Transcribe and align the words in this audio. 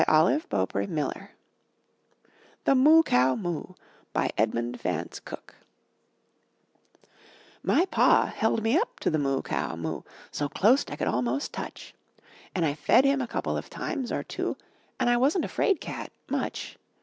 MY 0.07 0.41
BOOK 0.49 0.73
HOUSE 0.73 1.15
THE 2.63 2.73
MOO 2.73 3.03
COW 3.03 3.35
MOO* 3.35 3.75
Edmund 4.35 4.81
Vance 4.81 5.19
Cooke 5.19 5.53
My 7.61 7.85
pa 7.85 8.25
held 8.35 8.63
me 8.63 8.75
up 8.75 8.99
to 9.01 9.11
the 9.11 9.19
Moo 9.19 9.43
Cow 9.43 9.75
Moo 9.75 10.01
So 10.31 10.49
clost 10.49 10.89
I 10.91 10.95
could 10.95 11.07
almost 11.07 11.53
touch, 11.53 11.93
En 12.55 12.63
I 12.63 12.73
fed 12.73 13.05
him 13.05 13.21
a 13.21 13.27
couple 13.27 13.55
of 13.55 13.69
times, 13.69 14.11
or 14.11 14.23
two, 14.23 14.57
En 14.99 15.07
I 15.07 15.17
wasn't 15.17 15.45
a 15.45 15.47
'fraid 15.47 15.79
cat 15.79 16.11
much. 16.27 16.79